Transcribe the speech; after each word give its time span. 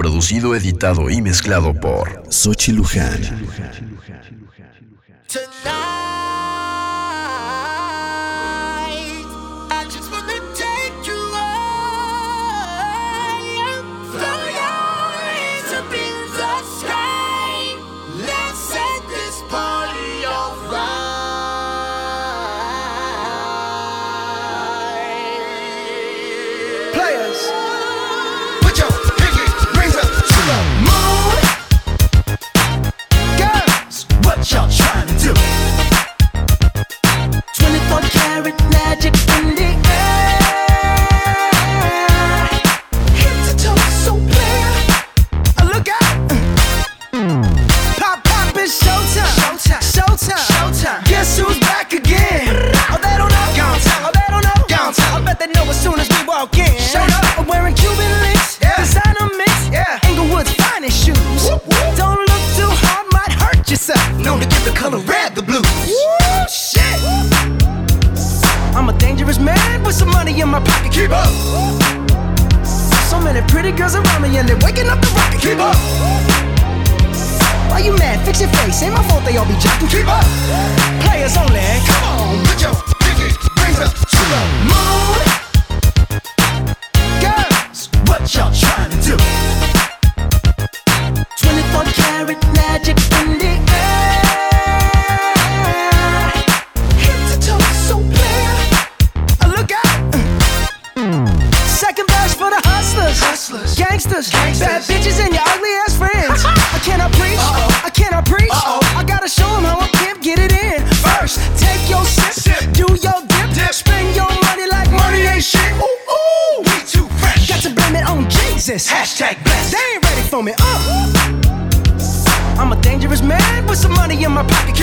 Producido, 0.00 0.54
editado 0.56 1.10
y 1.10 1.20
mezclado 1.20 1.74
por 1.74 2.22
Sochi 2.30 2.72
Luján. 2.72 3.20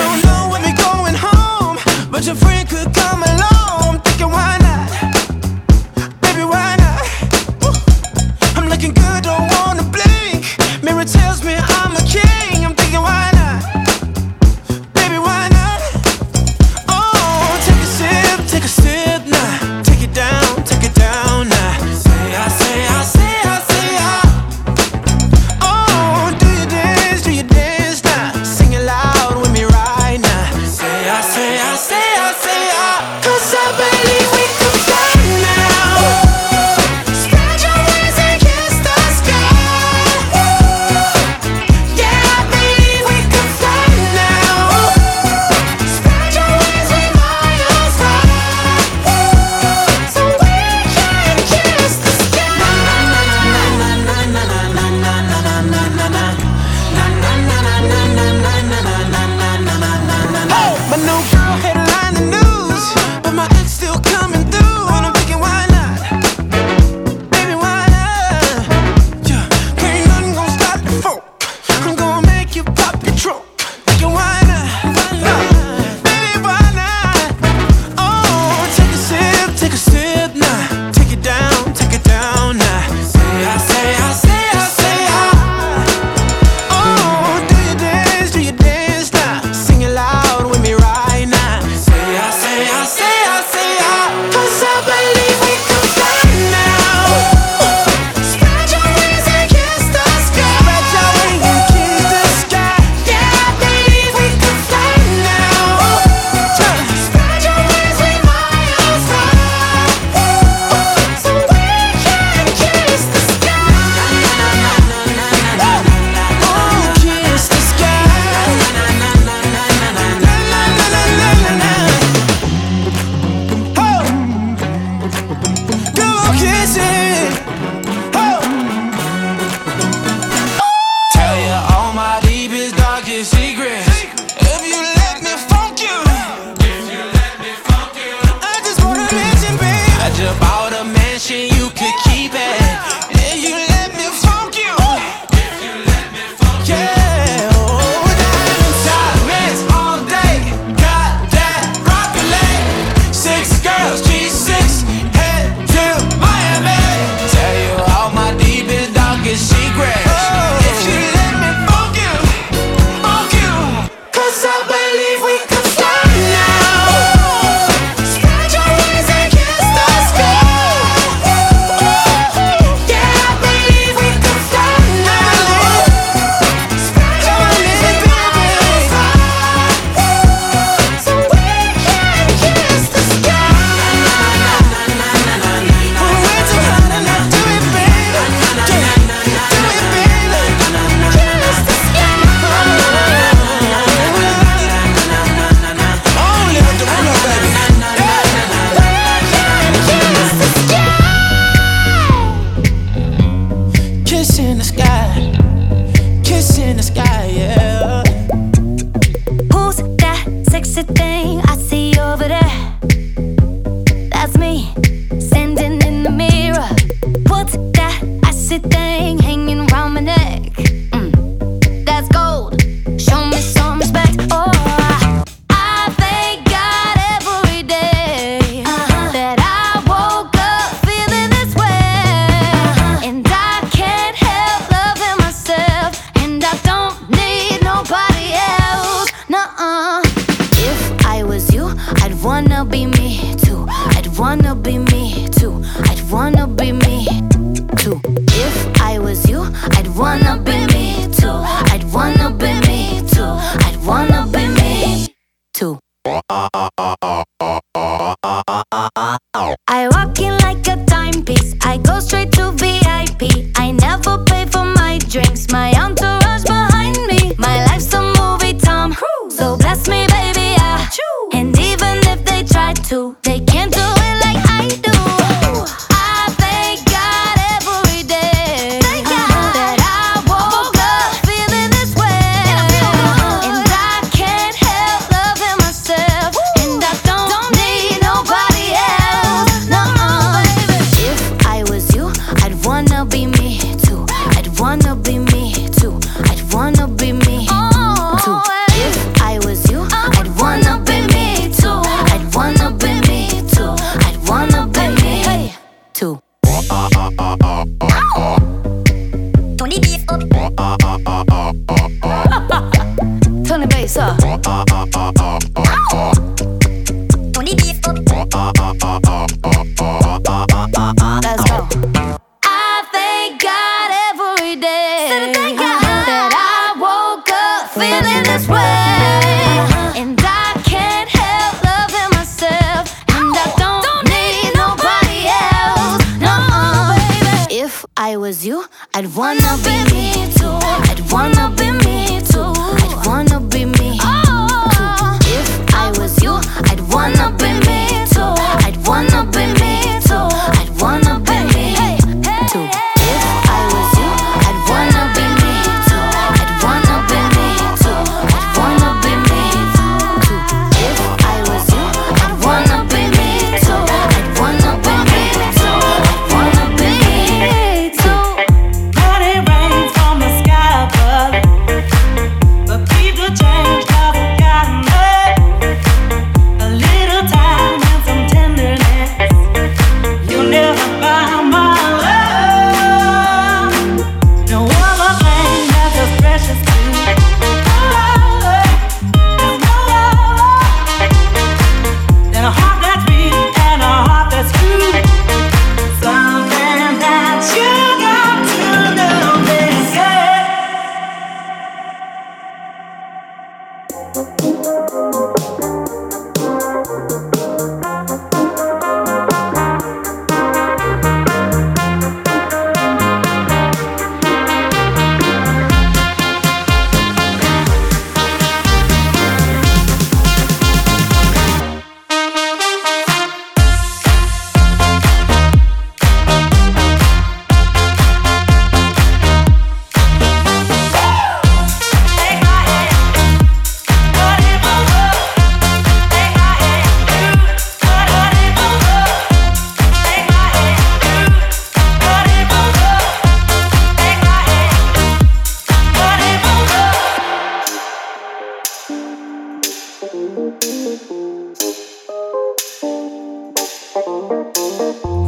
no, 0.00 0.16
no. 0.24 0.29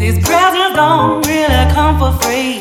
These 0.02 0.18
presents 0.18 0.74
don't 0.74 1.24
really 1.28 1.72
come 1.72 1.96
for 1.96 2.10
free. 2.24 2.54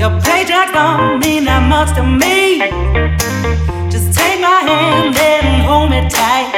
Your 0.00 0.12
paychecks 0.24 0.72
don't 0.72 1.20
mean 1.20 1.44
that 1.44 1.68
much 1.68 1.94
to 1.96 2.02
me. 2.02 2.60
Just 3.90 4.16
take 4.16 4.40
my 4.40 4.60
hand 4.64 5.14
and 5.14 5.62
hold 5.68 5.90
me 5.90 6.08
tight. 6.08 6.57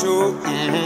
true. 0.00 0.32
Mm-hmm. 0.42 0.85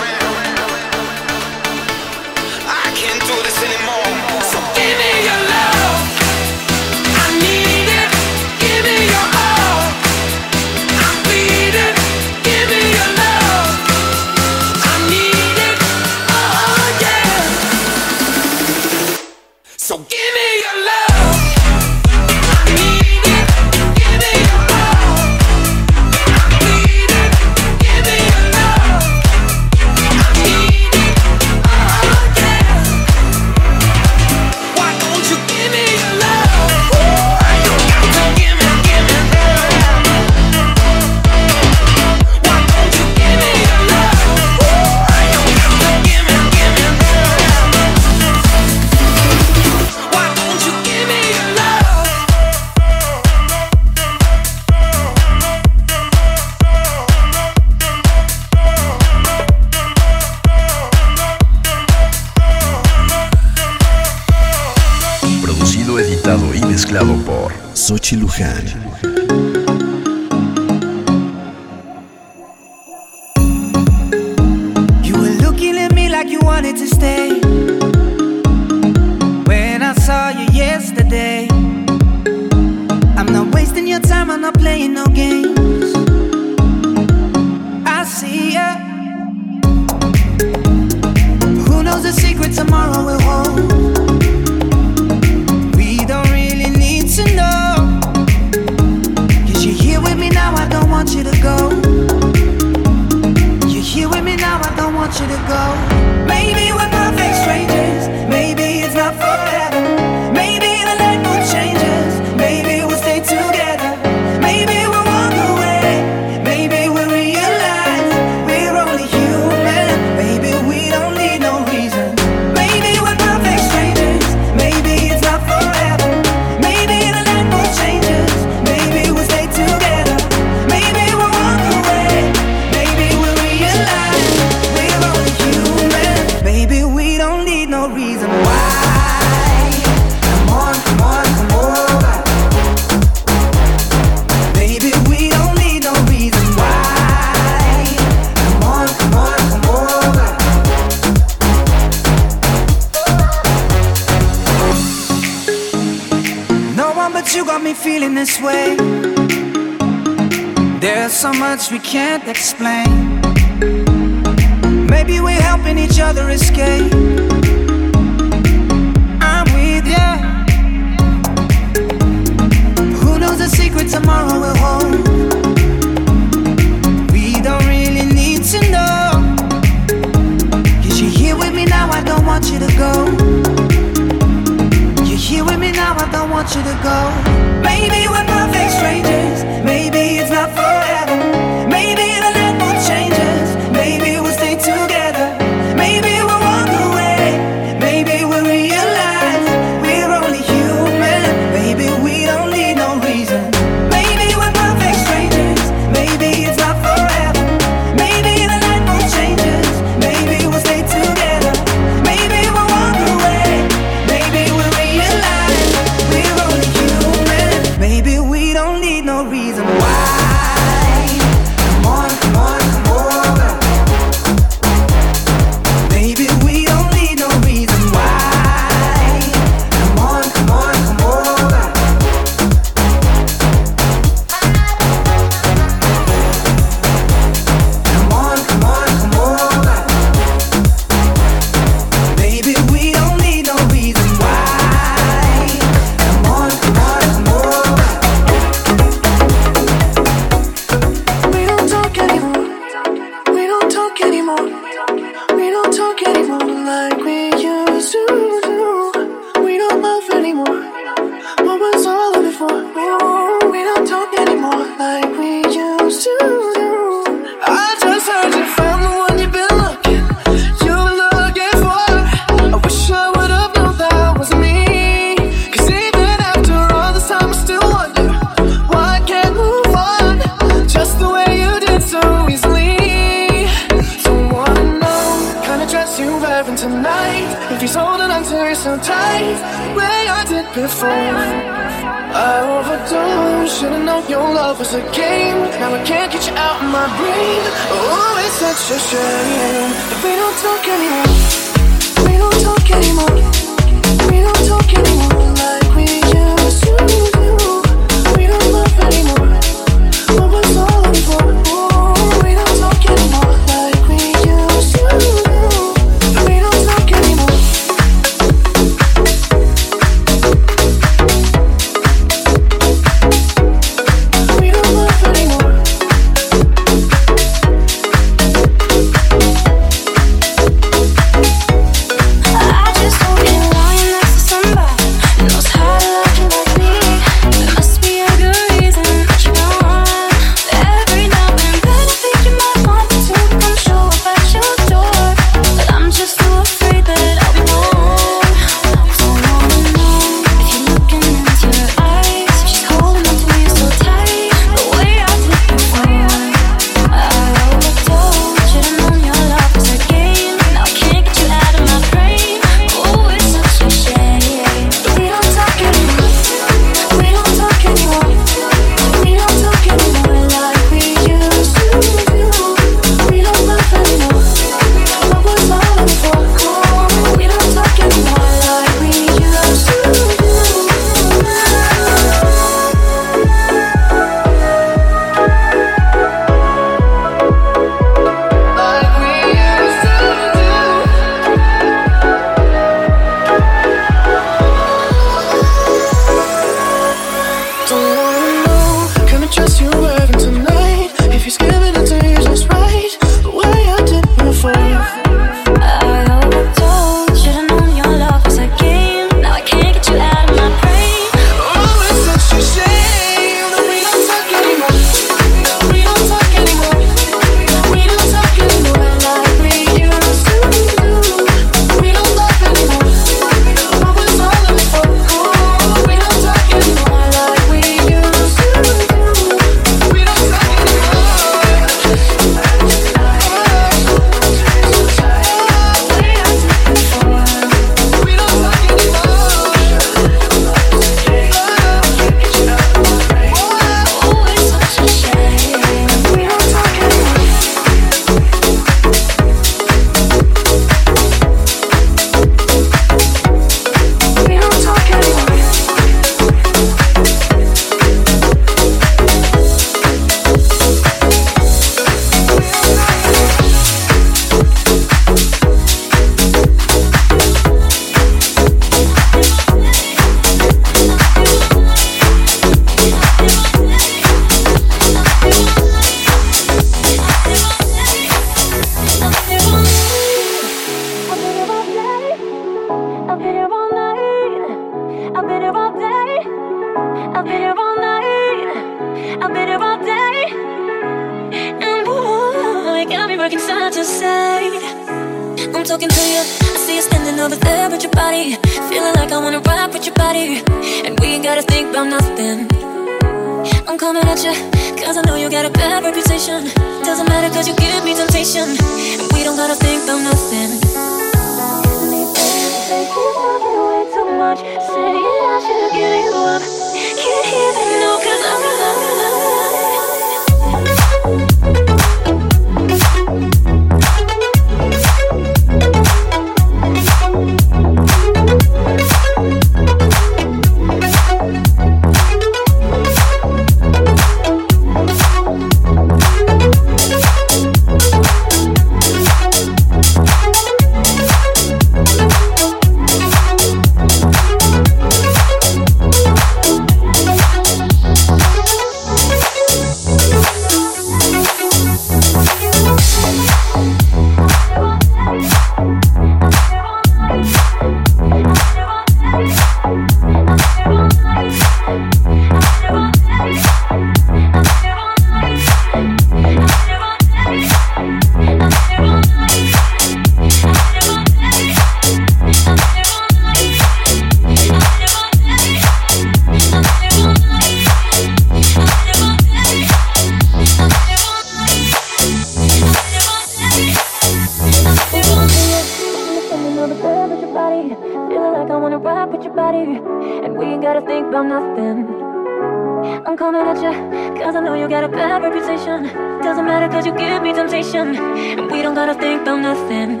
you 594.64 594.70
got 594.70 594.82
a 594.82 594.88
bad 594.88 595.22
reputation. 595.22 595.84
Doesn't 596.22 596.46
matter 596.46 596.68
cause 596.72 596.86
you 596.86 596.96
give 596.96 597.22
me 597.22 597.34
temptation. 597.34 597.94
And 598.38 598.50
we 598.50 598.62
don't 598.62 598.74
gotta 598.74 598.94
think 598.94 599.20
about 599.20 599.40
nothing. 599.40 600.00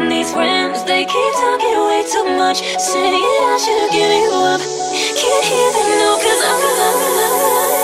And 0.00 0.10
these 0.10 0.32
friends, 0.32 0.82
they 0.84 1.04
keep 1.04 1.32
talking 1.34 1.76
way 1.88 2.02
too 2.10 2.24
much. 2.40 2.58
Saying 2.80 3.20
I 3.52 3.56
should 3.60 3.90
give 3.92 4.12
you 4.22 4.32
up. 4.32 4.60
Can't 5.20 5.44
hear 5.44 5.70
them, 5.76 5.88
no, 6.00 6.10
cause 6.24 6.40
I'm, 6.50 6.60
I'm, 6.64 6.96
I'm, 7.20 7.80
I'm 7.80 7.83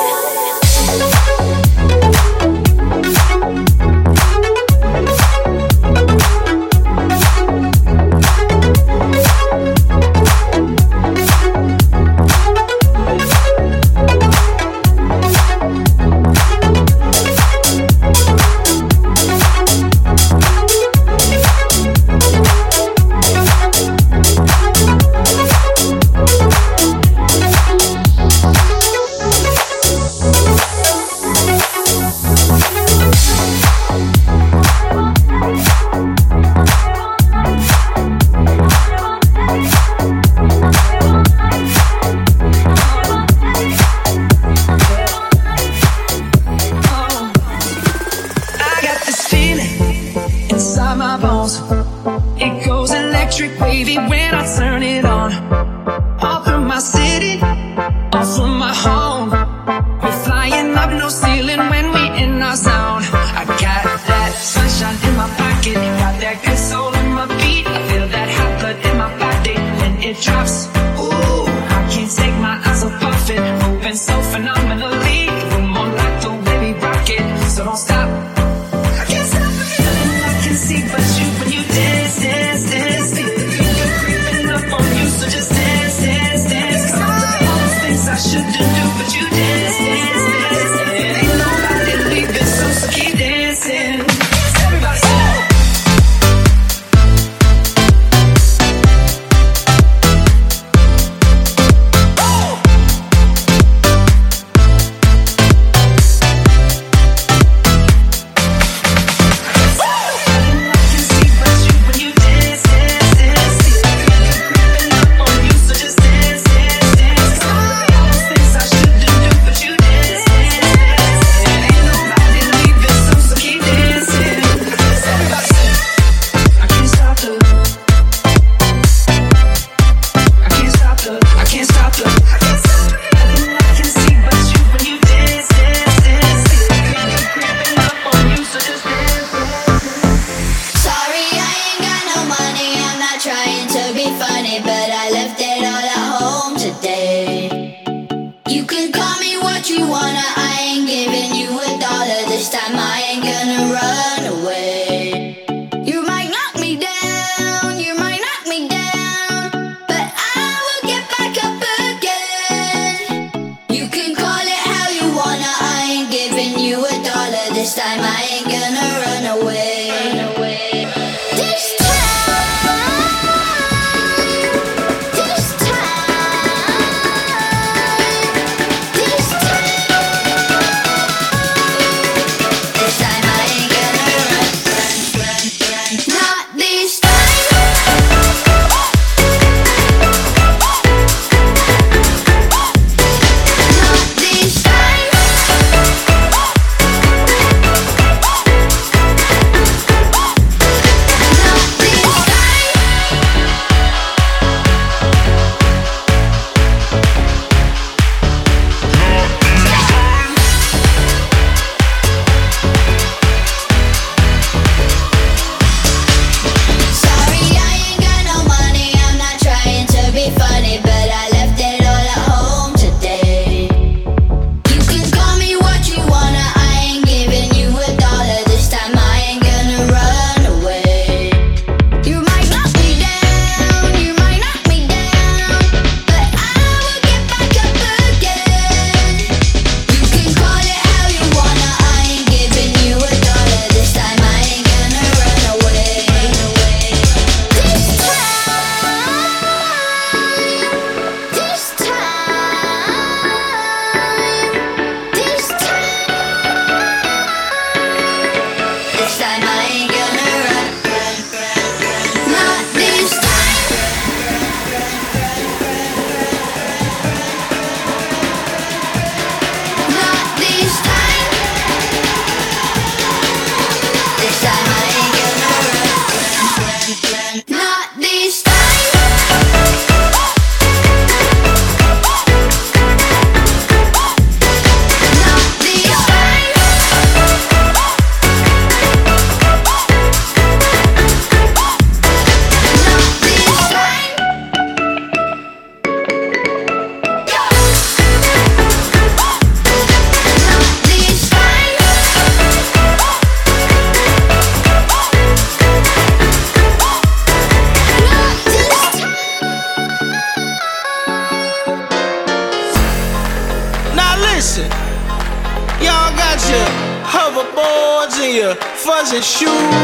your 319.12 319.22
shoes. 319.22 319.79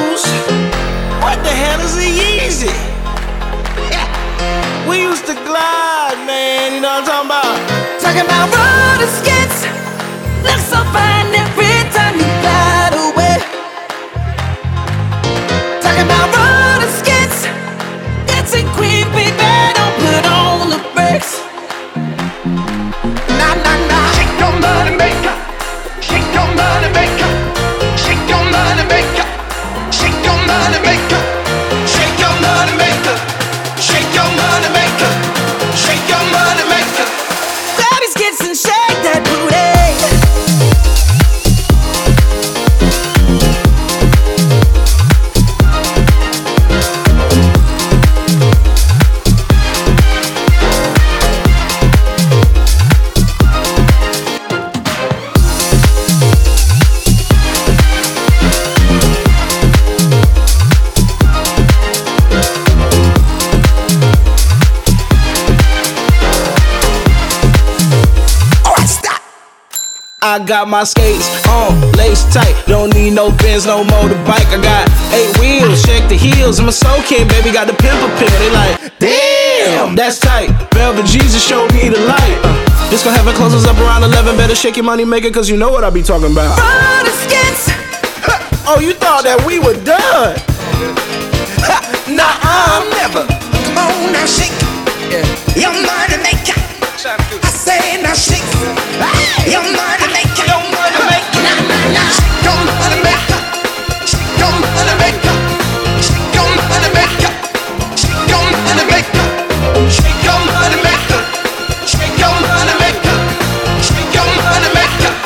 Got 70.56 70.68
my 70.68 70.84
skates 70.84 71.28
on, 71.48 71.76
lace 72.00 72.24
tight. 72.32 72.56
Don't 72.66 72.88
need 72.94 73.12
no 73.12 73.28
Benz, 73.44 73.66
no 73.66 73.84
motorbike. 73.84 74.48
I 74.56 74.60
got 74.64 74.88
eight 75.12 75.28
wheels, 75.36 75.84
check 75.84 76.08
the 76.08 76.16
heels. 76.16 76.58
I'm 76.58 76.68
a 76.68 76.72
soul 76.72 76.96
king, 77.02 77.28
baby, 77.28 77.52
got 77.52 77.66
the 77.66 77.74
pimple 77.76 78.08
pill. 78.16 78.32
They 78.40 78.48
like, 78.48 78.98
damn, 78.98 79.94
that's 79.94 80.18
tight. 80.18 80.48
Velvet 80.72 81.04
Jesus 81.04 81.44
showed 81.44 81.70
me 81.74 81.90
the 81.90 82.00
light. 82.00 82.40
Uh, 82.40 82.88
this 82.88 83.04
gon' 83.04 83.12
have 83.12 83.28
it 83.28 83.36
close 83.36 83.52
us 83.52 83.66
up 83.66 83.76
around 83.76 84.02
11. 84.04 84.34
Better 84.38 84.54
shake 84.54 84.76
your 84.76 84.86
money 84.86 85.04
maker, 85.04 85.30
cause 85.30 85.50
you 85.50 85.58
know 85.58 85.70
what 85.70 85.84
I 85.84 85.90
be 85.90 86.02
talking 86.02 86.32
about. 86.32 86.56
Oh, 88.68 88.80
you 88.80 88.94
thought 88.94 89.24
that 89.28 89.36
we 89.46 89.60
were 89.60 89.76
done? 89.84 90.40
Nah, 92.08 92.32
I'm 92.40 92.88
never. 92.96 93.28
Come 93.28 93.92
on 93.92 94.12
now, 94.12 94.24
shake. 94.24 94.56
Your 95.52 95.72
money 95.84 96.16
maker 96.24 96.56
now 97.66 98.14
shake. 98.14 98.42
Your 99.50 99.62
money 99.62 100.06
making, 100.14 100.46
your 100.46 100.62
money 100.70 101.02
making, 101.10 101.42
nah 101.42 101.58
nah 101.66 101.94
nah. 101.94 102.08
Shake 102.14 102.42
your 102.46 102.58
money 102.66 102.98
maker, 103.02 103.40
shake 104.06 104.38
your 104.38 104.52
money 104.54 104.94
maker, 105.02 105.34
shake 106.02 106.34
your 106.34 106.46
money 106.54 106.90
maker, 106.94 107.32
shake 107.96 108.30
your 108.30 108.42
money 108.54 108.86
maker, 108.94 109.26
shake 109.96 110.22
your 110.22 110.38
money 110.46 110.78
maker, 110.86 111.20
shake 111.90 112.18
your 112.18 112.34
money 112.46 112.74
maker, 112.78 113.26
shake 113.86 114.14
your 114.14 114.30
money 114.38 114.70
maker, 114.78 115.16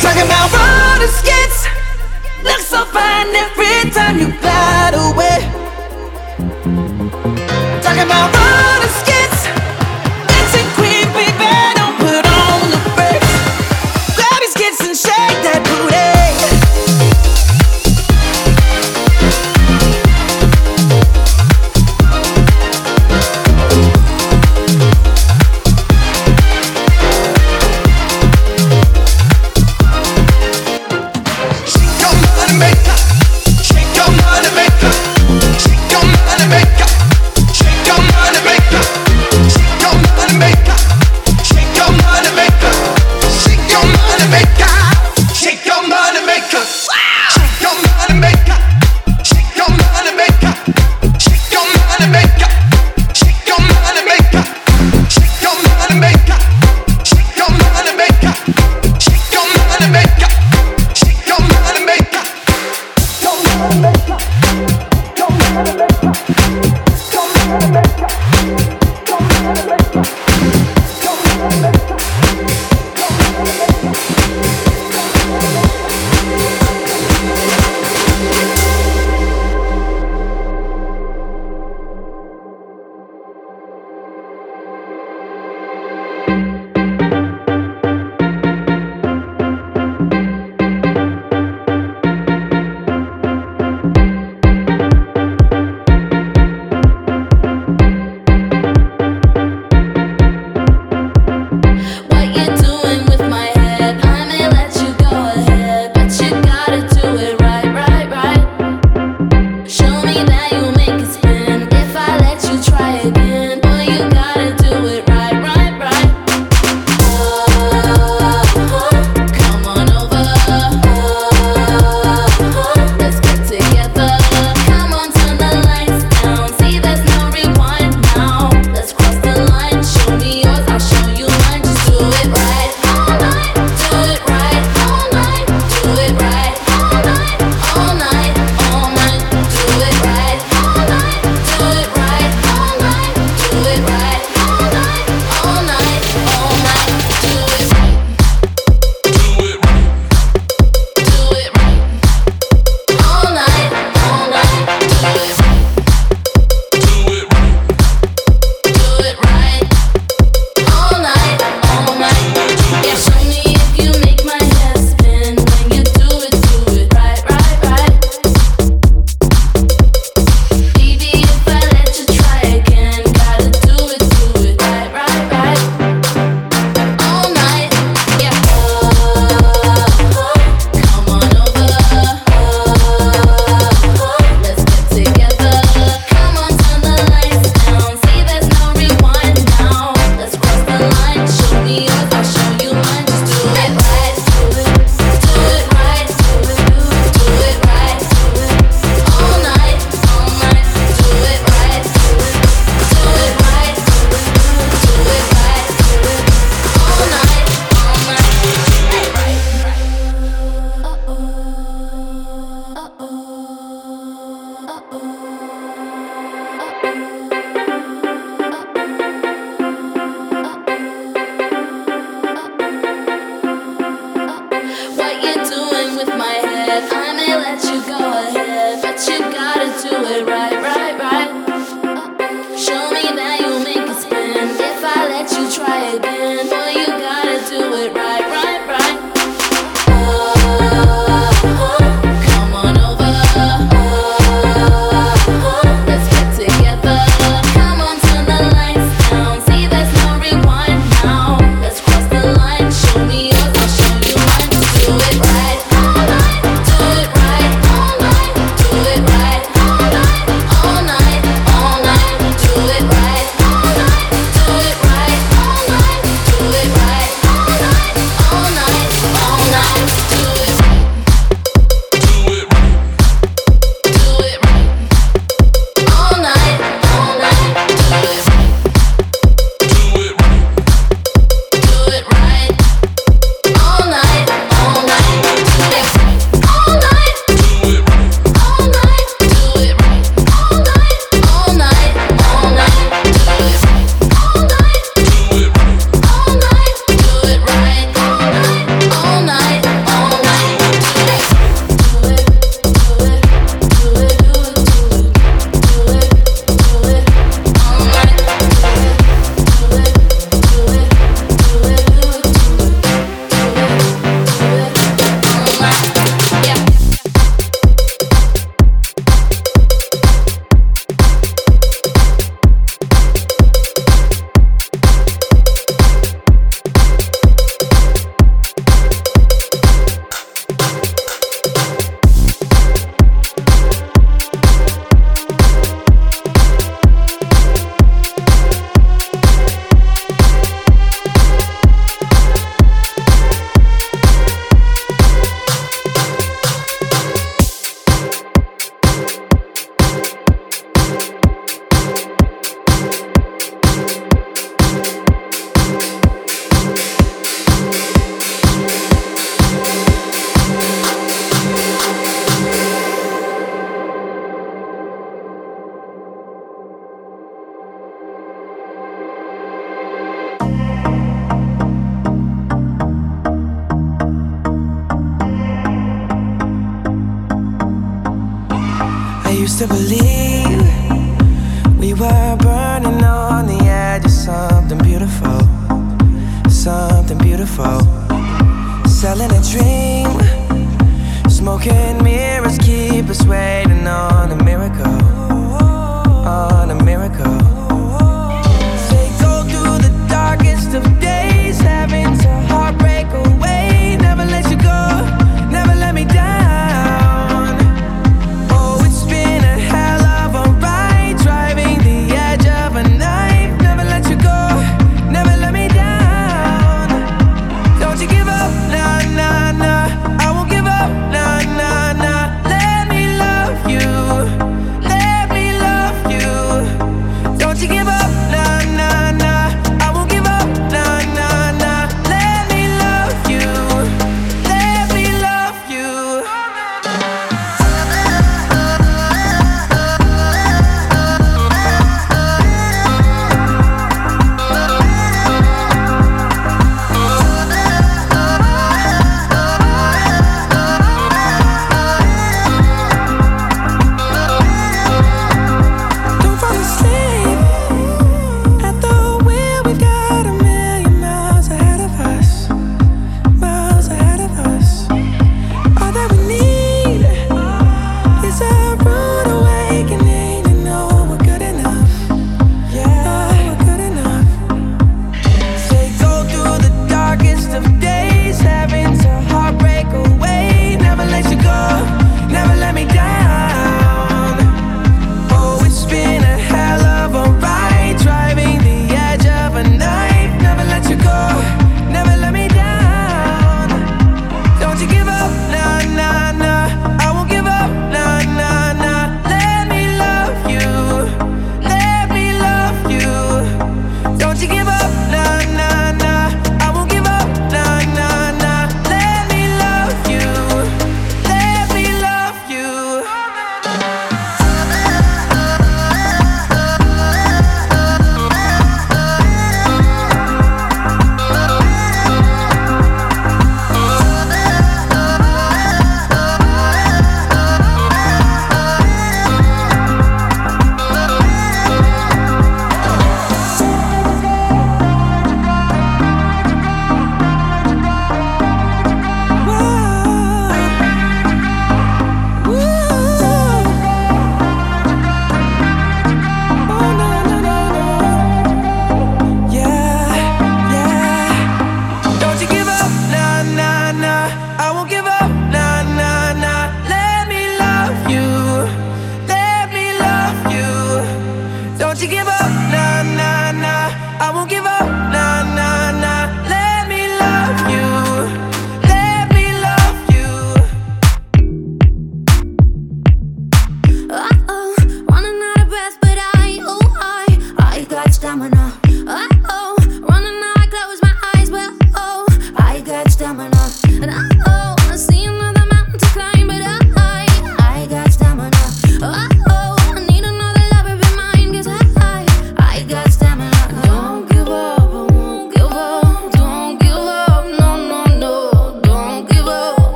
shake 0.00 0.28
roller 0.28 1.08
skates, 1.20 1.66
look 2.44 2.60
so 2.60 2.84
fine 2.86 3.28
every 3.34 3.90
time 3.90 4.18
you 4.18 4.28
glide. 4.40 4.79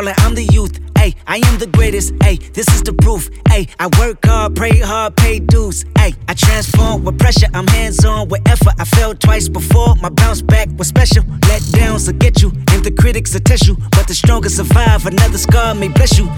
Fallen, 0.00 0.14
I'm 0.18 0.34
the 0.34 0.44
youth. 0.44 0.80
Ay, 0.96 1.14
I 1.26 1.36
am 1.46 1.58
the 1.58 1.66
greatest. 1.66 2.12
Ay, 2.22 2.38
this 2.52 2.68
is 2.68 2.82
the 2.82 2.92
proof. 2.92 3.28
Ay, 3.48 3.66
I 3.78 3.88
work 3.98 4.24
hard, 4.24 4.56
pray 4.56 4.78
hard, 4.78 5.16
pay 5.16 5.38
dues. 5.38 5.84
Ay, 5.96 6.12
I 6.28 6.34
transform 6.34 7.04
with 7.04 7.18
pressure, 7.18 7.48
I'm 7.54 7.66
hands 7.66 8.04
on 8.04 8.28
with 8.28 8.42
effort. 8.48 8.74
I 8.78 8.84
failed 8.84 9.20
twice 9.20 9.48
before, 9.48 9.94
my 9.96 10.08
bounce 10.08 10.42
back 10.42 10.68
was 10.78 10.88
special. 10.88 11.24
Let 11.48 11.62
downs 11.72 12.06
will 12.06 12.18
get 12.18 12.42
you, 12.42 12.50
and 12.72 12.84
the 12.84 12.90
critics 12.90 13.32
will 13.34 13.40
test 13.40 13.66
you. 13.66 13.76
But 13.90 14.08
the 14.08 14.14
strongest 14.14 14.56
survive, 14.56 15.06
another 15.06 15.38
scar 15.38 15.74
may 15.74 15.88
bless 15.88 16.18
you. 16.18 16.28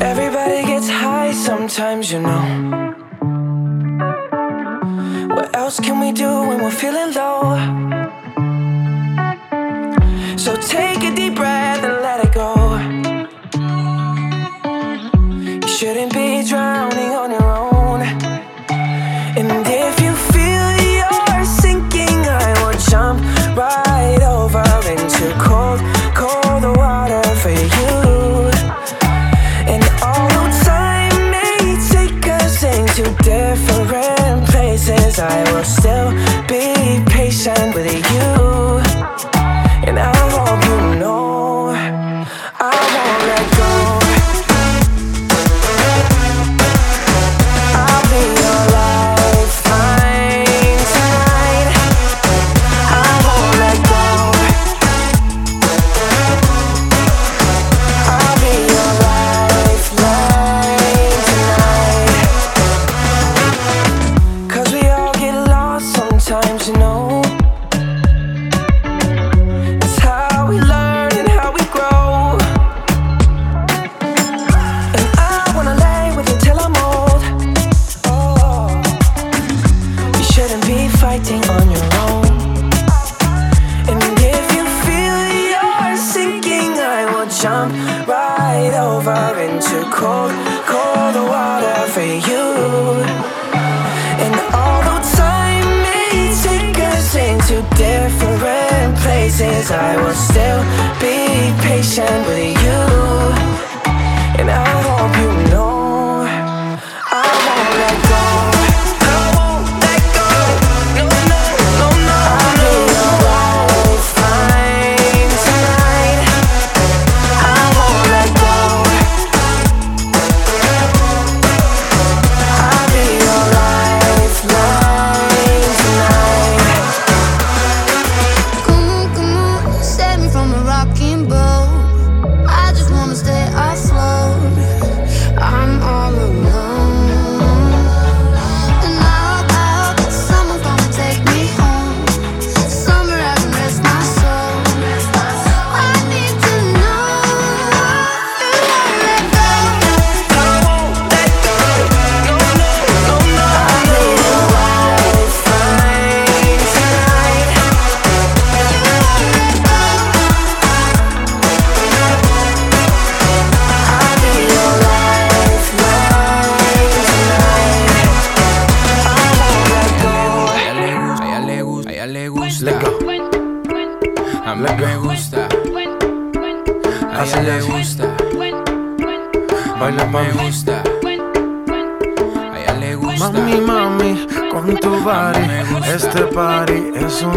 Everybody 0.00 0.62
gets 0.66 0.88
high 0.88 1.32
sometimes, 1.32 2.12
you 2.12 2.20
know. 2.20 2.42
What 5.34 5.56
else 5.56 5.80
can 5.80 6.00
we 6.00 6.12
do 6.12 6.28
when 6.48 6.62
we're 6.62 6.70
feeling 6.70 7.14
low? 7.14 8.01
Shouldn't 15.82 16.11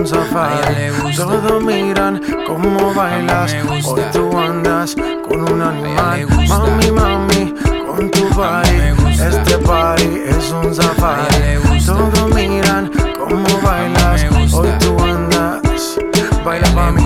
un 0.06 0.08
safari. 0.08 1.16
Todos 1.16 1.64
miran 1.64 2.22
cómo 2.46 2.94
bailas, 2.94 3.56
hoy 3.86 4.02
tú 4.12 4.38
andas 4.38 4.96
con 5.28 5.52
un 5.52 5.62
animal. 5.62 6.28
Mami, 6.48 6.92
mami, 6.92 7.54
con 7.88 8.12
tu 8.12 8.30
body, 8.30 8.94
este 9.20 9.58
party 9.60 10.22
es 10.28 10.52
un 10.52 10.76
safari. 10.76 11.58
Todos 11.86 12.36
miran 12.36 12.92
cómo 13.18 13.48
bailas, 13.64 14.26
hoy 14.54 14.70
tú 14.80 14.96
andas. 15.02 15.98
Baila 16.44 16.70
mami, 16.72 17.05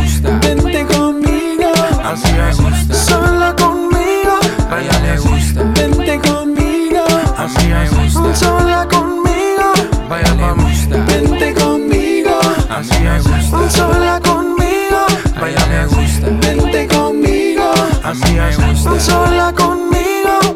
sola 18.97 19.53
conmigo. 19.53 20.55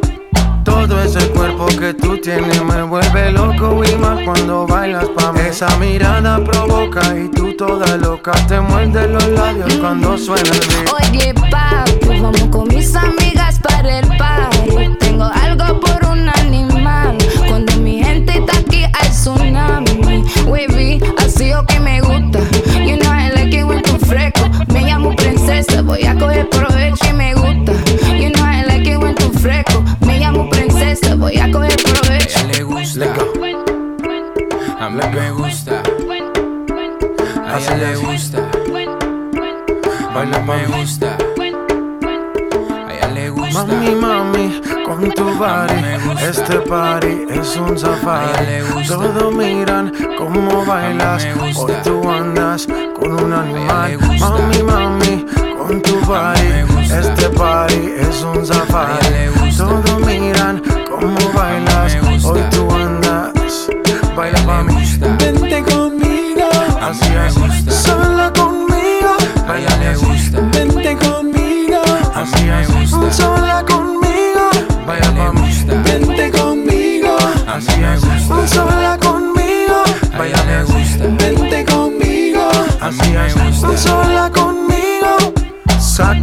Todo 0.64 1.02
ese 1.04 1.28
cuerpo 1.30 1.66
que 1.68 1.94
tú 1.94 2.18
tienes 2.18 2.64
me 2.64 2.84
vuelve 2.84 3.32
loco 3.32 3.82
y 3.84 3.96
más 3.98 4.24
cuando 4.24 4.66
bailas 4.66 5.06
pa' 5.10 5.32
mí. 5.34 5.42
Esa 5.42 5.68
mirada 5.78 6.44
provoca 6.44 7.02
y 7.16 7.30
tú 7.30 7.56
toda 7.56 7.98
loca 7.98 8.32
te 8.48 8.60
muerde 8.60 9.08
los 9.08 9.28
labios 9.30 9.74
cuando 9.76 10.18
suena 10.18 10.50
el 10.50 10.60
beat. 10.68 10.94
Oye, 10.94 11.34
papi, 11.52 12.22
vamos 12.22 12.44
con 12.52 12.68
mis 12.70 12.96
amigas 12.96 13.60
para 13.60 14.00
el 14.00 14.08
party. 14.18 14.96
Tengo 15.00 15.26
algo 15.26 15.80
por 15.80 16.10
un 16.10 16.28
animal. 16.30 17.18
Cuando 17.48 17.76
mi 17.78 18.04
gente 18.04 18.40
está 18.40 18.58
aquí, 18.58 18.84
hay 18.84 19.10
tsunami. 19.10 20.24
Wavy, 20.48 21.02
así 21.20 21.54
o 21.54 21.66
que 21.66 21.80
me 21.80 22.02
gusta. 22.02 22.40
You 22.86 22.98
know 22.98 23.12
I 23.12 23.32
like 23.34 23.56
it 23.56 23.66
when 23.66 23.82
tú 23.84 23.98
fresco. 24.06 24.50
Me 24.74 24.82
llamo 24.82 25.16
princesa, 25.16 25.82
voy 25.82 26.04
a 26.06 26.16
coger 26.18 26.50
provecho 26.50 27.06
y 27.10 27.14
me 27.14 27.34
gusta. 27.34 27.43
Voy 31.24 31.38
a 31.38 31.50
coger 31.52 31.72
A 31.72 32.02
provecho. 32.02 32.40
ella 32.40 32.48
le 32.52 32.64
gusta. 32.64 33.06
A 34.80 34.90
mí 34.90 35.02
me 35.16 35.32
gusta. 35.32 35.82
A 37.48 37.60
ella 37.60 37.76
le 37.78 37.96
gusta. 37.96 38.40
Baila 40.14 40.40
me 40.40 40.46
mami. 40.46 40.82
gusta. 40.82 41.18
A 42.88 42.94
ella 42.94 43.08
le 43.14 43.30
gusta. 43.30 43.64
Mami, 43.64 43.96
mami, 43.96 44.62
con 44.86 45.12
tu 45.12 45.24
body, 45.40 45.80
este 46.30 46.60
party 46.60 47.14
es 47.30 47.56
un 47.56 47.78
safari. 47.78 48.86
Todos 48.88 49.34
miran 49.34 49.94
cómo 50.18 50.66
bailas, 50.66 51.26
hoy 51.56 51.74
tú 51.86 52.10
andas 52.10 52.68
con 53.00 53.14
un 53.24 53.32
animal. 53.32 53.98
Mami, 54.20 54.64
mami, 54.64 55.26
con 55.58 55.82
tu 55.82 55.96
body. 56.02 56.50
Este 56.92 57.30
party 57.30 57.94
es 57.98 58.22
un 58.24 58.46
safari. 58.46 59.30
Todos 59.58 60.03
bailas. 61.44 61.96
Hoy 62.26 62.42
tú 62.52 62.72
andas, 62.72 63.68
baila 64.16 64.40
pa' 64.46 64.64
mí. 64.64 64.76
Vente 65.20 65.64
conmigo, 65.64 66.50
Así 66.82 67.10
es, 67.26 67.76
sola 67.76 68.32
conmigo. 68.34 69.12
Baila 69.48 69.74
así. 69.92 70.30
vente 70.54 70.96
conmigo, 70.98 71.82
Así 72.22 72.44
es, 72.50 73.16
sola 73.16 73.64
conmigo. 73.66 74.46
Baila 74.88 75.10
pa' 75.18 75.34
mí. 75.34 75.48
vente 75.88 76.32
conmigo, 76.32 77.18
Así 77.48 77.78
es, 77.92 78.02
sola 78.54 78.98
conmigo. 79.02 79.78
Baila 80.18 80.40
así. 80.62 81.02
vente 81.20 81.66
conmigo. 81.66 82.50
Así 82.80 83.10
es, 83.16 83.82
sola 83.82 84.30
conmigo. 84.30 84.43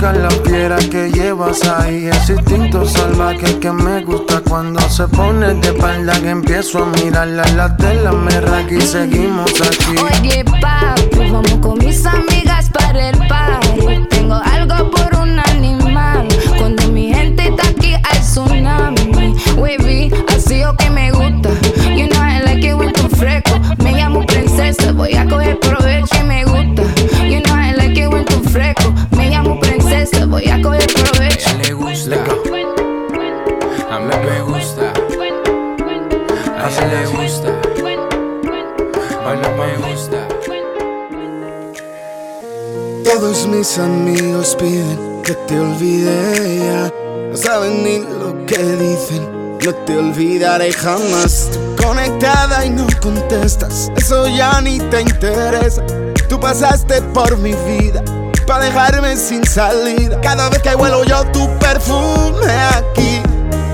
Saca 0.00 0.14
la 0.14 0.30
piedra 0.30 0.78
que 0.78 1.10
llevas 1.10 1.62
ahí, 1.68 2.06
ese 2.06 2.32
instinto 2.32 2.86
salvaje 2.86 3.58
que 3.58 3.70
me 3.70 4.02
gusta 4.02 4.40
cuando 4.48 4.80
se 4.88 5.06
pone 5.08 5.52
de 5.52 5.68
espalda 5.68 6.18
que 6.22 6.30
empiezo 6.30 6.84
a 6.84 6.86
mirarla 6.86 7.44
la 7.54 7.76
tela 7.76 8.10
me 8.12 8.40
raca 8.40 8.72
y 8.72 8.80
seguimos 8.80 9.52
aquí. 9.60 9.96
Oye, 9.98 10.42
papi, 10.42 11.30
vamos 11.30 11.54
con 11.60 11.78
mis 11.80 12.06
amigas 12.06 12.70
para 12.70 13.10
el 13.10 13.18
party. 13.28 14.06
Tengo 14.08 14.36
algo 14.36 14.90
por 14.90 15.20
un 15.20 15.38
animal. 15.38 16.26
Cuando 16.56 16.88
mi 16.88 17.12
gente 17.12 17.48
está 17.48 17.68
aquí, 17.68 17.92
hay 17.92 18.20
tsunami. 18.20 19.34
Wavy, 19.58 20.10
así 20.34 20.64
o 20.64 20.74
que 20.76 20.88
me 20.88 21.12
gusta. 21.12 21.50
You 21.94 22.08
know 22.08 22.22
I 22.22 22.40
like 22.42 22.66
it 22.66 22.74
when 22.74 22.94
tú 22.94 23.06
fresco. 23.10 23.60
Me 23.84 23.92
llamo 23.92 24.24
princesa, 24.24 24.92
voy 24.92 25.14
a 25.14 25.26
coger 25.26 25.60
provecho 25.60 25.79
ella 36.80 37.00
le 37.00 37.06
gusta, 37.06 37.48
a 39.26 39.34
mí 39.34 39.48
me 39.58 39.92
gusta. 39.92 40.28
Todos 43.04 43.46
mis 43.46 43.78
amigos 43.78 44.56
piden 44.58 45.22
que 45.22 45.34
te 45.34 45.58
olvide. 45.58 46.90
No 47.30 47.36
saben 47.36 47.82
ni 47.84 47.98
lo 47.98 48.46
que 48.46 48.58
dicen. 48.58 49.40
No 49.64 49.74
te 49.74 49.96
olvidaré 49.96 50.72
jamás. 50.72 51.50
Tú 51.52 51.84
conectada 51.84 52.64
y 52.64 52.70
no 52.70 52.86
contestas. 53.02 53.90
Eso 53.96 54.26
ya 54.28 54.60
ni 54.60 54.78
te 54.78 55.02
interesa. 55.02 55.84
Tú 56.28 56.38
pasaste 56.40 57.02
por 57.14 57.36
mi 57.36 57.52
vida. 57.52 58.02
para 58.46 58.64
dejarme 58.64 59.16
sin 59.16 59.44
salida. 59.44 60.20
Cada 60.22 60.48
vez 60.48 60.60
que 60.62 60.74
huelo 60.74 61.04
yo 61.04 61.24
tu 61.32 61.46
perfume 61.58 62.52
aquí, 62.74 63.22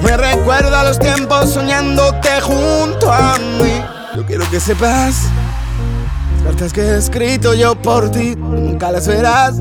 me 0.02 0.16
recuerda 0.16 0.84
los 0.84 0.98
tiempos 0.98 1.50
soñándote 1.50 2.40
junto 2.40 3.12
a 3.12 3.36
mí. 3.38 3.82
Yo 4.16 4.24
quiero 4.24 4.48
que 4.50 4.60
sepas, 4.60 5.22
las 6.34 6.44
cartas 6.44 6.72
que 6.72 6.80
he 6.80 6.96
escrito 6.96 7.54
yo 7.54 7.74
por 7.74 8.10
ti, 8.10 8.34
nunca 8.36 8.90
las 8.90 9.06
verás. 9.06 9.56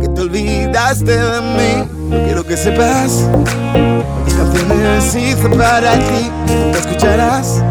Que 0.00 0.08
te 0.08 0.20
olvidaste 0.20 1.16
de 1.16 1.40
mí. 1.40 1.88
Yo 2.10 2.24
quiero 2.24 2.44
que 2.44 2.56
sepas, 2.56 3.28
las 4.24 4.34
canciones 4.34 5.14
hice 5.14 5.48
para 5.50 5.94
ti, 5.94 6.30
nunca 6.46 6.78
escucharás. 6.78 7.62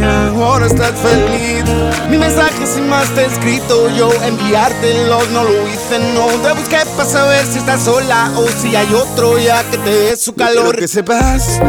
Ahora 0.00 0.66
estás 0.66 0.92
feliz. 1.00 1.64
Mi 2.08 2.18
mensaje 2.18 2.66
sin 2.66 2.88
más 2.88 3.08
te 3.14 3.22
he 3.22 3.26
escrito 3.26 3.88
yo, 3.90 4.10
enviártelos 4.24 5.28
no 5.30 5.44
lo 5.44 5.68
hice, 5.68 5.98
no. 6.14 6.26
Te 6.42 6.52
busqué 6.52 6.78
para 6.96 7.08
saber 7.08 7.46
si 7.46 7.58
estás 7.58 7.82
sola 7.82 8.32
o 8.36 8.46
si 8.48 8.74
hay 8.74 8.92
otro 8.94 9.38
ya 9.38 9.62
que 9.70 9.78
te 9.78 9.90
dé 9.90 10.16
su 10.16 10.34
calor. 10.34 10.76
que 10.76 10.88
sepas. 10.88 11.60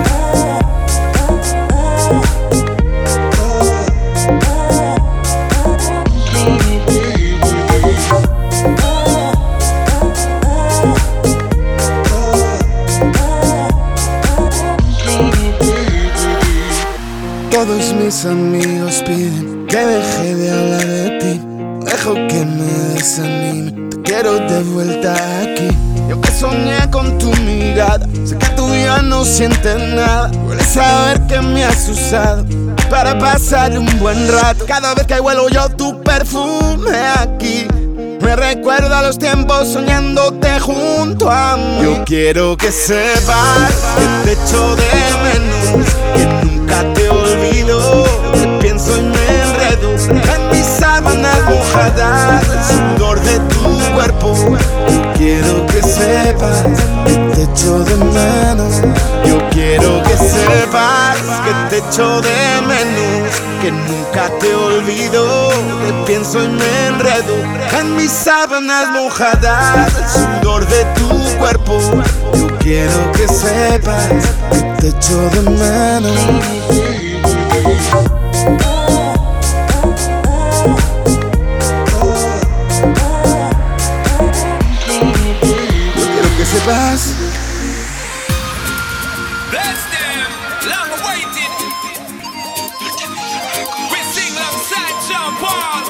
Mis 18.04 18.26
amigos 18.26 19.02
piden 19.06 19.66
que 19.68 19.78
deje 19.78 20.36
de 20.36 20.52
hablar 20.52 20.86
de 20.86 21.10
ti. 21.20 21.42
Dejo 21.86 22.14
que 22.14 22.46
me 22.46 22.96
desanime. 22.96 23.90
Te 23.90 24.02
quiero 24.02 24.40
de 24.40 24.64
vuelta 24.64 25.14
aquí. 25.42 25.70
Yo 26.10 26.20
que 26.20 26.32
soñé 26.32 26.90
con 26.92 27.18
tu 27.18 27.32
mirada. 27.38 28.06
Sé 28.26 28.38
que 28.38 28.48
tú 28.58 28.68
ya 28.74 29.02
no 29.02 29.24
sientes 29.24 29.78
nada. 29.96 30.30
Puedes 30.46 30.68
saber 30.68 31.22
que 31.28 31.40
me 31.42 31.64
has 31.64 31.88
usado 31.88 32.46
para 32.90 33.18
pasar 33.18 33.78
un 33.78 33.88
buen 34.00 34.30
rato. 34.30 34.66
Cada 34.66 34.94
vez 34.96 35.08
que 35.08 35.20
huelo 35.22 35.48
yo 35.48 35.70
tu 35.70 36.02
perfume 36.02 36.98
aquí. 37.20 37.68
Me 38.22 38.36
recuerda 38.36 39.02
los 39.02 39.18
tiempos 39.18 39.68
soñándote 39.70 40.60
junto 40.60 41.30
a 41.30 41.56
mí. 41.56 41.84
Yo 41.84 42.04
quiero 42.06 42.58
que 42.58 42.72
sepas 42.72 43.72
que 43.98 44.26
te 44.26 44.32
echo 44.34 44.76
de 44.76 44.92
menos, 45.24 45.86
en 50.08 50.50
mis 50.52 50.66
sábanas 50.66 51.38
mojadas, 51.50 52.44
sudor 52.68 53.20
de 53.22 53.40
tu 53.40 53.94
cuerpo. 53.94 54.36
Quiero 55.18 55.66
que 55.68 55.82
sepas 55.82 56.64
que 57.06 57.16
te 57.34 57.44
echo 57.44 57.80
de 57.84 57.96
menos. 57.96 58.82
Yo 59.26 59.38
quiero 59.50 60.04
que 60.04 60.18
sepas 60.18 61.18
que 61.46 61.54
te 61.70 61.78
echo 61.78 62.22
de 62.22 62.62
menos, 62.68 63.30
que 63.62 63.72
nunca 63.72 64.30
te 64.40 64.54
olvido. 64.54 65.50
Te 65.50 65.94
pienso 66.06 66.44
y 66.44 66.48
me 66.48 66.88
enredo 66.88 67.36
en 67.80 67.96
mis 67.96 68.12
sábanas 68.12 68.90
mojadas, 68.92 69.92
sudor 70.14 70.68
de 70.68 70.86
tu 70.96 71.38
cuerpo. 71.38 71.80
Yo 72.34 72.58
quiero 72.60 73.12
que 73.14 73.28
sepas 73.28 74.08
que 74.52 74.62
te 74.82 74.88
echo 74.90 75.30
de 75.30 75.42
menos. 75.50 76.20
Sepas 86.64 87.16
Bless 89.52 89.80
them, 89.94 90.30
long 90.72 90.90
awaited. 90.98 91.52
We 93.92 94.00
sing 94.16 94.34
alongside 94.34 94.98
John 95.06 95.32
Paul. 95.38 95.84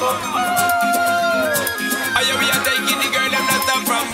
Are 2.12 2.24
you 2.26 2.34
we 2.42 2.46
are 2.50 2.62
taking 2.66 2.98
the 3.00 3.08
girl 3.14 3.30
that 3.30 3.46
I'm 3.72 3.82
from 3.86 4.06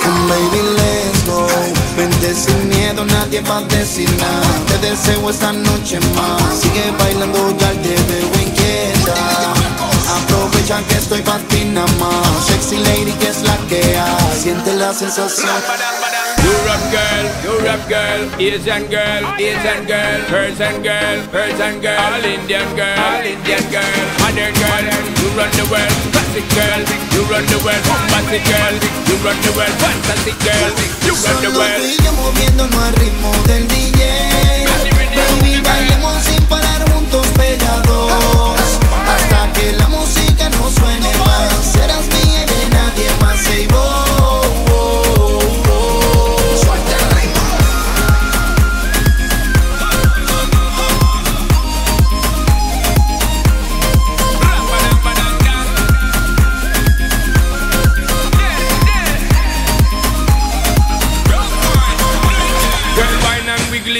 Come 0.00 0.28
baby, 0.28 0.62
let's 0.78 1.22
go. 1.26 1.46
Vente 1.96 2.34
sin 2.34 2.68
miedo, 2.68 3.04
nadie 3.04 3.40
va 3.42 3.58
a 3.58 3.62
decir 3.64 4.08
nada. 4.16 4.48
Te 4.66 4.78
deseo 4.78 5.28
esta 5.28 5.52
noche 5.52 6.00
más. 6.14 6.60
Sigue 6.60 6.90
bailando, 6.98 7.50
ya 7.58 7.70
te 7.82 7.94
veo 8.08 8.32
inquieta. 8.46 9.59
Aprovecha 10.70 10.88
que 10.88 10.98
estoy 10.98 11.22
pa' 11.22 11.38
ti 11.48 11.64
nada 11.64 11.86
más. 11.98 12.46
Sexy 12.46 12.76
lady, 12.78 13.12
que 13.18 13.28
es 13.28 13.42
la 13.42 13.56
que 13.68 13.80
hay. 13.82 14.40
Siente 14.40 14.72
la 14.74 14.94
sensación. 14.94 15.50
Europe 16.44 16.86
girl, 16.90 17.26
Europe 17.44 17.84
girl, 17.88 18.22
Asian 18.38 18.86
girl, 18.88 19.24
Asian 19.34 19.84
girl, 19.86 20.20
Persian 20.30 20.82
girl, 20.82 21.18
Persian 21.32 21.80
girl, 21.80 21.98
all 21.98 22.24
Indian 22.24 22.68
girl, 22.76 22.98
all 22.98 23.26
Indian 23.26 23.64
girl, 23.70 24.06
modern 24.20 24.54
girl, 24.54 24.86
you 25.20 25.28
run 25.36 25.50
the 25.58 25.64
world, 25.70 25.94
classic 26.12 26.46
girl, 26.54 26.80
you 27.12 27.22
run 27.26 27.44
the 27.46 27.58
world, 27.66 27.82
bombastic 27.84 28.44
girl, 28.46 28.74
you 29.10 29.16
run 29.26 29.36
the 29.42 29.52
world, 29.58 29.74
fantastic 29.82 30.38
girl, 30.38 30.70
you 31.04 31.12
run 31.18 31.36
the 31.42 31.50
Solo 31.50 31.58
world. 31.58 31.82
tú 31.82 31.86
y 31.86 32.04
yo 32.04 32.12
moviéndonos 32.14 32.82
al 32.82 32.94
ritmo 32.94 33.30
del 33.46 33.66
DJ. 33.68 34.00
Baby, 35.18 35.60
bailemos 35.60 36.22
sin 36.22 36.42
parar 36.44 36.90
juntos 36.90 37.26
pegados. 37.36 38.12
Hasta 39.06 39.52
que 39.52 39.72
la 39.72 39.88
música 39.88 40.19
no 40.60 40.70
suene 40.70 41.10
más. 41.18 41.72
Serás 41.72 42.06
mía 42.08 42.42
y 42.42 42.46
de 42.46 42.68
nadie 42.70 43.08
más. 43.20 43.40
Oh, 43.72 44.42
oh, 44.66 44.69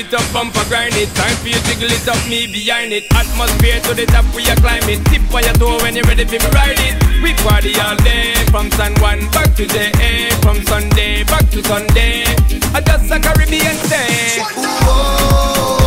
it 0.00 0.14
up, 0.14 0.24
bumper 0.32 0.64
grind 0.68 0.94
it. 0.96 1.08
Time 1.14 1.36
for 1.36 1.48
you 1.48 1.60
jiggle 1.68 1.92
it 1.92 2.08
up, 2.08 2.20
me 2.28 2.46
behind 2.46 2.92
it. 2.92 3.04
Atmosphere 3.12 3.80
to 3.80 3.94
the 3.94 4.06
top, 4.06 4.24
we 4.34 4.48
are 4.48 4.56
climbing. 4.56 5.04
Tip 5.04 5.22
on 5.34 5.44
your 5.44 5.54
toe 5.54 5.76
when 5.82 5.94
you're 5.94 6.04
ready 6.04 6.24
for 6.24 6.40
me 6.40 6.50
ride 6.56 6.80
it. 6.80 6.96
We 7.22 7.34
party 7.44 7.74
all 7.80 7.96
day, 7.96 8.34
from 8.50 8.70
San 8.72 8.94
Juan 9.00 9.20
back 9.30 9.54
to 9.56 9.66
the 9.66 9.92
A, 10.00 10.30
from 10.40 10.62
Sunday 10.64 11.24
back 11.24 11.48
to 11.50 11.62
Sunday. 11.62 12.24
I 12.72 12.80
just 12.80 13.10
a 13.12 13.20
Caribbean 13.20 13.76
stay. 13.84 14.40
oh. 14.88 15.79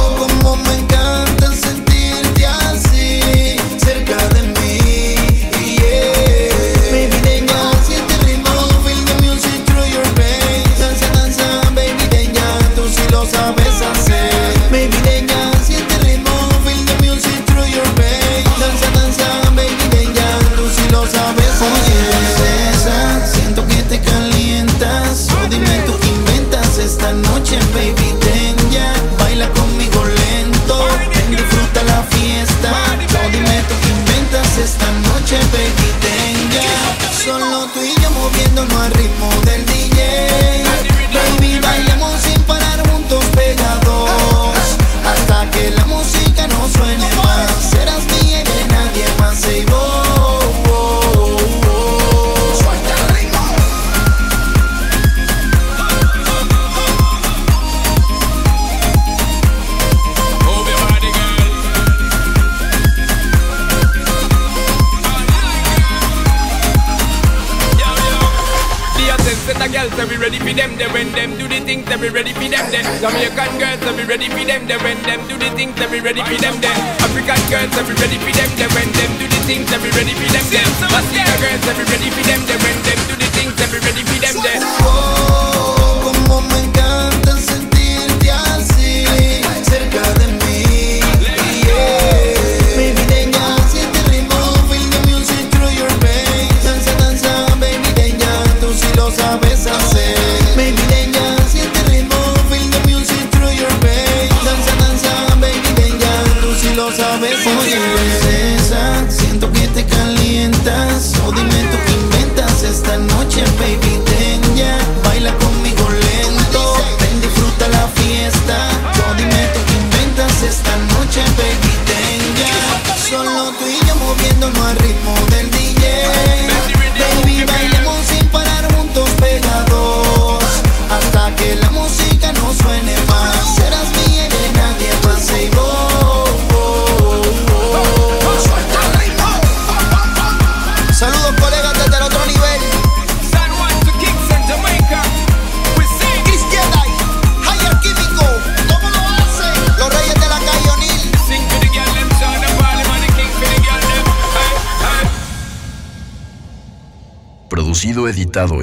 me 72.04 72.10
ready 72.10 72.34
for 72.36 72.43
them 72.51 72.68
there. 72.68 72.84
Jamaican 72.99 73.51
girls, 73.64 73.80
let 73.88 73.95
me 73.95 74.04
ready 74.04 74.28
for 74.28 74.43
them 74.43 74.68
there. 74.68 74.80
When 74.84 74.99
them 75.08 75.24
do 75.32 75.39
the 75.39 75.47
things, 75.56 75.72
let 75.80 75.89
me 75.89 76.04
ready 76.04 76.20
for 76.20 76.36
them 76.36 76.60
there. 76.60 76.76
African 76.99 77.39
girls, 77.47 77.72
let 77.80 77.88
me 77.88 77.95
ready 77.95 78.20
for 78.20 78.34
them 78.36 78.51
there. 78.60 78.72
When 78.76 78.91
them 78.91 79.12
do 79.16 79.26
the 79.32 79.39
things, 79.47 79.72
let 79.72 79.80
me 79.80 79.89
ready 79.95 80.12
for 80.12 80.28
them 80.36 80.45
there. 80.51 80.68
Latina 80.91 81.36
girls, 81.39 81.64
let 81.64 81.76
me 81.80 81.86
ready 81.88 82.10
for 82.12 82.24
them 82.28 82.41
there. 82.43 82.60
When 82.60 82.78
them 82.84 82.99
do 83.08 83.16
the 83.16 83.30
things, 83.32 83.56
let 83.56 83.72
me 83.72 83.80
ready 83.80 84.04
for 84.04 84.20
them 84.20 84.36
there. 84.43 84.83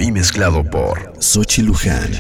y 0.01 0.11
mezclado 0.11 0.65
por 0.65 1.13
Sochi 1.21 1.63
Luján. 1.63 2.11